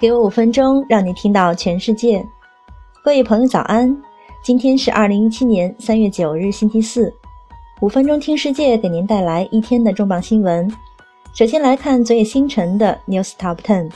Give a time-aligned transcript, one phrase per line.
[0.00, 2.24] 给我五分钟，让你听到全世界。
[3.02, 4.00] 各位朋友，早安！
[4.44, 7.12] 今天是二零一七年三月九日，星期四。
[7.80, 10.72] 五分钟听世界，给您带来一天的重磅新闻。
[11.34, 13.90] 首先来看昨夜星辰的 News Top Ten。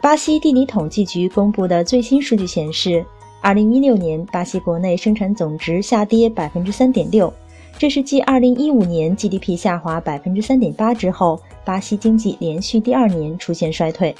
[0.00, 3.06] 巴西地理统计局公布的最新数据显示，
[3.40, 7.32] 二零一六年巴西国内生产总值下跌百分之三点六。
[7.78, 14.14] 这是继2015年 GDP 下滑3.8%之后，巴西经济连续第二年出现衰退。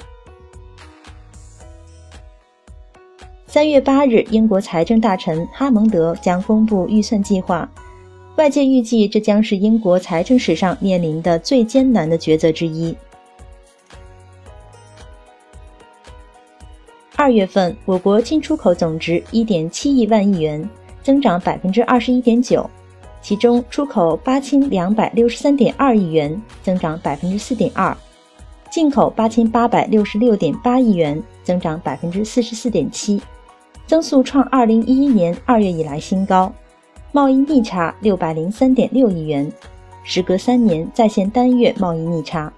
[3.47, 7.69] 三月八日，英国财政大臣哈蒙德将公布预算计划，
[8.35, 12.93] 外界预计这将是英国财政史上面临的最艰难的抉择之一。
[17.15, 20.69] 二月份，我国进出口总值1.7亿万亿元，
[21.01, 22.67] 增长21.9%。
[23.23, 27.95] 其中出口八千两百六十三点二亿元，增长百分之四点二；
[28.69, 33.21] 进口八千八百六十六点八亿元，增长百分之四十四点七，
[33.87, 36.51] 增速创二零一一年二月以来新高。
[37.13, 39.49] 贸易逆差六百零三点六亿元，
[40.03, 42.51] 时隔三年再现单月贸易逆差。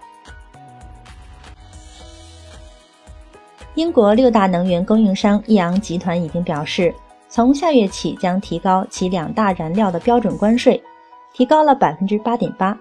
[3.75, 6.91] 英国六大能源供应商易昂集团已经表示。
[7.36, 10.81] 从下月起将提高其两大燃料的标准关税，
[11.33, 12.80] 提高了百分之八点八，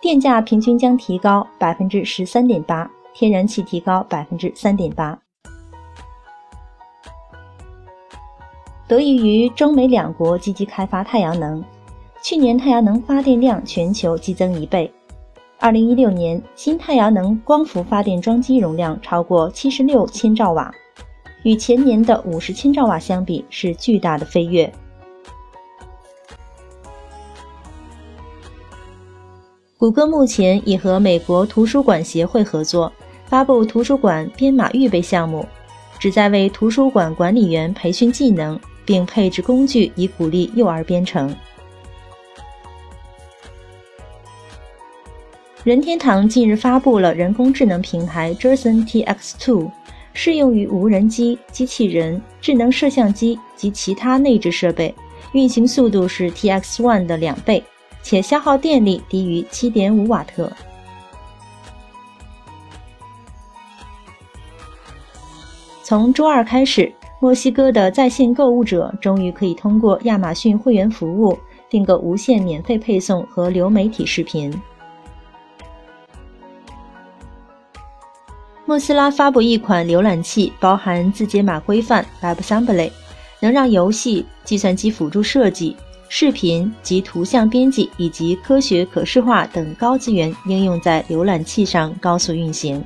[0.00, 5.18] 电价平均将提高百分之十三点八，天然气提高百分之三点八。
[8.86, 11.60] 得益于中美两国积极开发太阳能，
[12.22, 14.88] 去年太阳能发电量全球激增一倍，
[15.58, 20.72] 二零一六年新太阳能光伏发电装机容量超过七十六千兆瓦。
[21.46, 24.68] 与前年的五十千兆瓦相比，是巨大的飞跃。
[29.78, 32.92] 谷歌目前已和美国图书馆协会合作，
[33.26, 35.46] 发布图书馆编码预备项目，
[36.00, 41.32] 旨在为图书馆管理员培训技能，并配置工具以鼓励幼儿编程。
[45.62, 49.70] 任天堂近日发布了人工智能平台 Jason TX2。
[50.18, 54.92] 适用于无人机、机器人、智能摄像机及其他内置设备，
[55.32, 57.62] 运行速度是 TX One 的两倍，
[58.02, 60.50] 且消耗电力低于7.5瓦特。
[65.82, 66.90] 从周二开始，
[67.20, 71.38] 墨西哥的在线购物者终于可以通过亚马逊会员服务
[71.68, 74.50] 订购无限免费配送和流媒体视频。
[78.68, 82.90] 莫斯拉发布一款浏览器，包含字节码规范 WebAssembly，
[83.38, 85.76] 能让游戏、计算机辅助设计、
[86.08, 92.84] 视频及图像编辑以及科学可视化等高资源应用在浏览器上高速运行。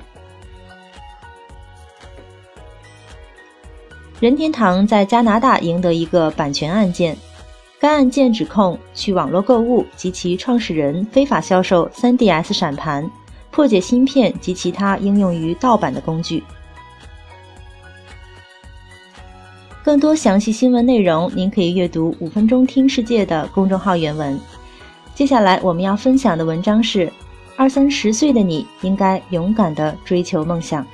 [4.20, 7.16] 任天堂在加拿大赢得一个版权案件，
[7.80, 13.10] 该案件指控去网络购物及其创始人非法销售 3DS 闪盘。
[13.50, 16.42] 破解芯片及其他应用于盗版的工具。
[19.82, 24.38] 更多详细新闻内容，您可以阅读“五分钟听世界”的公众号原文。
[25.14, 27.10] 接下来我们要分享的文章是：
[27.56, 30.86] 二三十岁的你应该勇敢的追求梦想。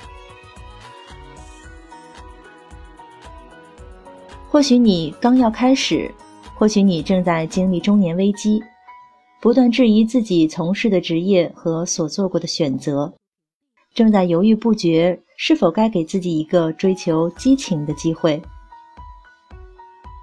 [4.49, 6.11] 或许你刚要开始，
[6.55, 8.63] 或许你正在经历中年危机。
[9.39, 13.13] 不断质疑自己从事的职业和所做过的选择，
[13.93, 18.41] 正在犹豫不决是否该给自己一个追求激情的机会。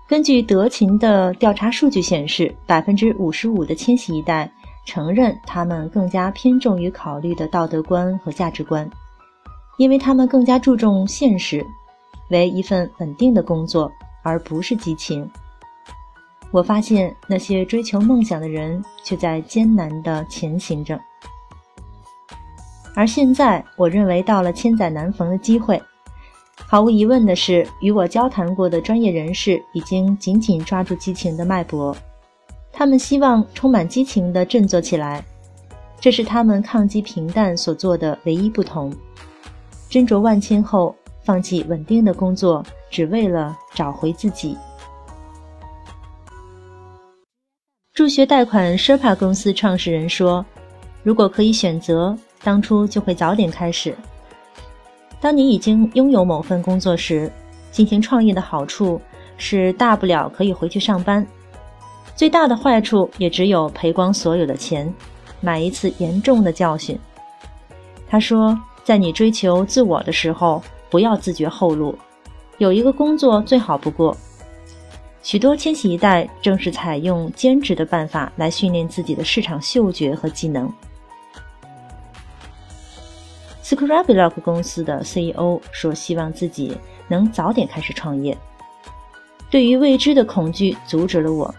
[0.08, 4.52] 根据德勤的调查数据显示，百分之五十五的千禧一代
[4.84, 8.88] 承认他们更加偏重于考虑的道德观和价值观，
[9.78, 11.64] 因为他们更加注重现实，
[12.31, 13.90] 为一份稳定的工作，
[14.22, 15.28] 而不是激情。
[16.54, 20.96] 我发现那些追求梦想的人却在艰难地前行着，
[22.94, 25.82] 而现在我认为到了千载难逢的机会。
[26.54, 31.94] 毫无疑问的是，与我交谈过的专业人士已经紧紧抓住激情的脉搏，
[32.72, 35.24] 他们希望充满激情地振作起来，
[35.98, 38.94] 这是他们抗击平淡所做的唯一不同。
[39.90, 44.56] 斟酌万千后，放弃稳定的工作，只为了找回自己。
[47.94, 50.44] 助学贷款 Sherpa 公司创始人说
[51.05, 53.94] ：“如果可以选择，当初就会早点开始。
[55.20, 57.31] 当你已经拥有某份工作时，
[57.70, 59.00] 进行创业的好处
[59.37, 61.25] 是大不了可以回去上班，
[62.17, 64.93] 最大的坏处也只有赔光所有的钱，
[65.40, 66.99] 买一次严重的教训。
[68.08, 71.97] 他说，在你追求自我的时候，不要自绝后路，
[72.58, 74.17] 有一个工作最好不过。
[75.25, 80.71] 许多千禧一代正是采用兼职的办法来训练自己的市场嗅觉和技能。
[83.62, 86.76] Scrablock 公司的 CEO 说：“希望自己
[87.09, 88.37] 能早点开始创业。
[89.50, 91.53] 对于未知的恐惧阻止了我。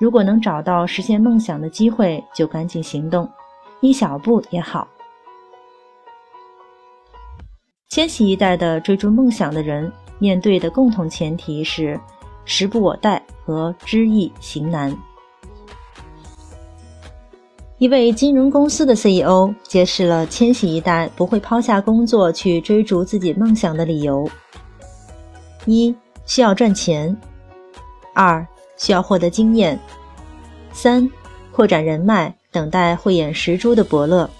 [0.00, 3.30] 如果能找到实现梦想的机会，就赶紧行动，
[3.80, 4.88] 一小步也好。”
[7.88, 11.98] 千禧一代的追逐梦想的人面对的共同前提是。
[12.46, 14.96] 时不我待和知易行难。
[17.76, 24.26] 一位金融公司的 CEO 揭示了千禧一代不会抛下工作去追逐自己梦想的理由：
[25.66, 25.94] 一、
[26.24, 27.14] 需要赚钱；
[28.14, 28.46] 二、
[28.78, 29.76] 需要获得经验；
[30.72, 31.06] 三、
[31.52, 34.30] 扩展人脉，等待慧眼识珠的伯乐。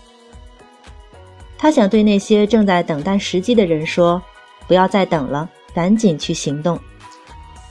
[1.58, 4.22] 他想对那些正在等待时机的人说：
[4.66, 6.80] 不要再等了，赶紧去行动。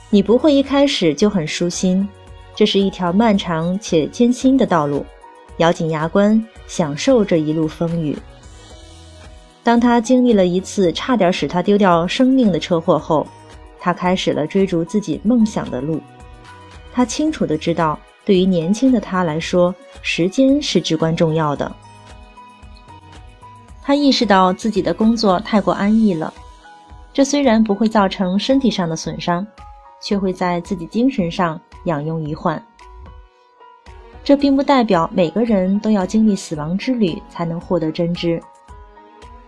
[0.08, 2.08] 你不会一开始就很舒心，
[2.54, 5.04] 这是一条漫长且艰辛的道路，
[5.58, 8.16] 咬紧牙关，享受这一路风雨。
[9.64, 13.26] 当他经历了一次差点使他丢掉生命的车祸后，
[13.80, 16.00] 他开始了追逐自己梦想的路。
[16.92, 21.70] 他清楚的知道，对于年轻的他来说，时间是至关重要的。
[23.82, 26.32] 他意识到自己的工作太过安逸了，
[27.12, 29.44] 这虽然不会造成身体上的损伤。
[30.00, 32.62] 却会在自己精神上养用一患。
[34.26, 38.42] 这并不代表每个人都要经历死亡之旅才能获得真知。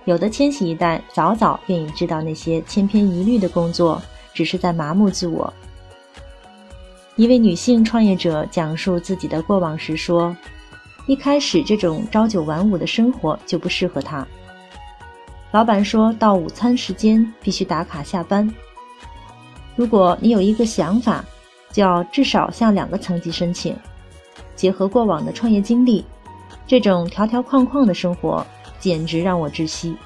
[0.05, 4.00] 有的千禧一代早早便已知道那些千篇一律的工作
[4.33, 5.53] 只是在麻木自我。
[7.17, 10.35] 一位女性创业者讲述自己的过往时说
[11.09, 14.25] ：“一开始这种朝九晚五的生活就不适合她。
[15.50, 18.49] 老板说到午餐时间必须打卡下班。”
[19.78, 21.25] 如果你有一个想法，
[21.72, 23.76] 就要至少向两个层级申请。
[24.56, 26.04] 结合过往的创业经历，
[26.66, 28.44] 这种条条框框的生活
[28.80, 29.96] 简直让我窒息。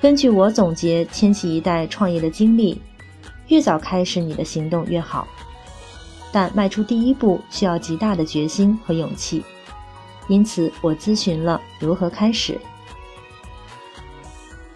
[0.00, 2.82] 根据我总结千禧一代创业的经历，
[3.46, 5.28] 越早开始你的行动越好，
[6.32, 9.44] 但迈出第一步需要极大的决心和勇气。
[10.26, 12.60] 因此，我咨询了如何开始。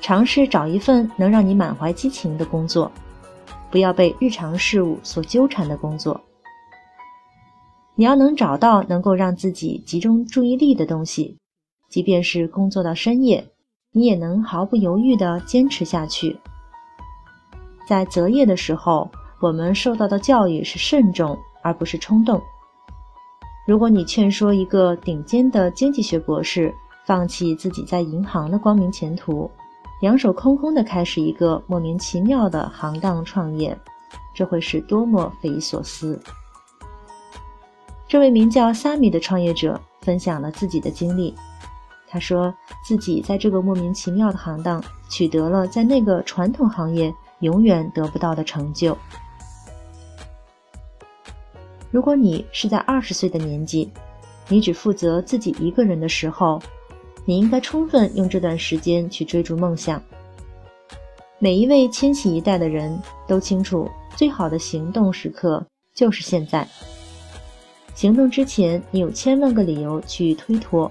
[0.00, 2.90] 尝试找一份能让你满怀激情的工作。
[3.70, 6.20] 不要被日常事务所纠缠的工作。
[7.94, 11.36] 你要能找到能够让自己集中注意力的东西，
[11.88, 13.44] 即便是工作到深夜，
[13.92, 16.38] 你也能毫不犹豫地坚持下去。
[17.88, 19.10] 在择业的时候，
[19.40, 22.40] 我们受到的教育是慎重而不是冲动。
[23.66, 26.72] 如果你劝说一个顶尖的经济学博士
[27.04, 29.50] 放弃自己在银行的光明前途，
[30.00, 33.76] 两手空空的开始一个莫名其妙的行当创业，
[34.32, 36.20] 这会是多么匪夷所思！
[38.06, 41.34] 这位名叫萨米的创业者分享了自己的经历。
[42.08, 42.54] 他说
[42.84, 48.96] 自己在这个莫名其妙的行当取得了在那个传统行业永远得不到的成就。
[51.90, 53.90] 如果你是在二十岁的年纪，
[54.48, 56.62] 你只负责自己一个人的时候。
[57.28, 60.02] 你应该充分用这段时间去追逐梦想。
[61.38, 65.62] 每一位千禧一代的人都清楚，最好的行动时刻
[65.94, 66.66] 就是现在。
[67.94, 70.90] 行动之前，你有千万个理由去推脱，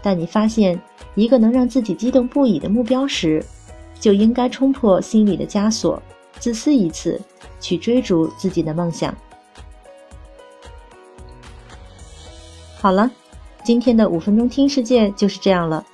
[0.00, 0.80] 但你发现
[1.16, 3.44] 一个能让自己激动不已的目标时，
[3.98, 6.00] 就应该冲破心里的枷锁，
[6.38, 7.20] 自私一次，
[7.58, 9.12] 去追逐自己的梦想。
[12.76, 13.10] 好了。
[13.68, 15.84] 今天的五分钟听世界就是这样了。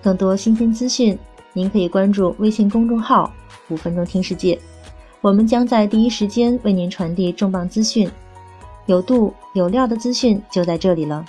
[0.00, 1.18] 更多新鲜资讯，
[1.52, 3.28] 您可以关注微信公众号
[3.70, 4.56] “五分钟听世界”，
[5.20, 8.08] 我们将在第一时间为您传递重磅资讯，
[8.86, 11.26] 有度有料的资讯就在这里了。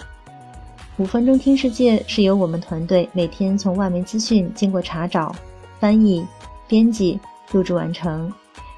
[0.98, 5.36] 五分钟听世界是由我们团队每天从外媒资讯经过查找、
[5.79, 6.24] 翻译、
[6.67, 7.19] 编辑、
[7.51, 8.31] 录制完成，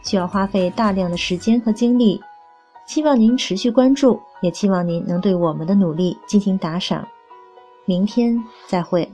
[0.06, 2.22] 需要花费大量的时间和精力。
[2.88, 4.18] 希望您持续关注。
[4.42, 7.08] 也期望您能对我们的努力进行打赏。
[7.86, 9.10] 明天再会。